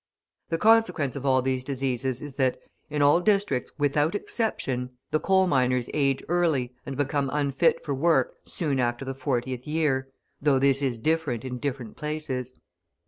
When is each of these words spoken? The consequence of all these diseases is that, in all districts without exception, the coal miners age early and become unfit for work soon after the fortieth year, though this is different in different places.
The 0.49 0.57
consequence 0.57 1.15
of 1.15 1.27
all 1.27 1.43
these 1.43 1.63
diseases 1.63 2.23
is 2.23 2.33
that, 2.33 2.59
in 2.89 3.03
all 3.03 3.21
districts 3.21 3.71
without 3.77 4.15
exception, 4.15 4.97
the 5.11 5.19
coal 5.19 5.45
miners 5.45 5.89
age 5.93 6.23
early 6.27 6.73
and 6.87 6.97
become 6.97 7.29
unfit 7.31 7.83
for 7.83 7.93
work 7.93 8.33
soon 8.45 8.79
after 8.79 9.05
the 9.05 9.13
fortieth 9.13 9.67
year, 9.67 10.09
though 10.41 10.57
this 10.57 10.81
is 10.81 11.01
different 11.01 11.45
in 11.45 11.59
different 11.59 11.97
places. 11.97 12.51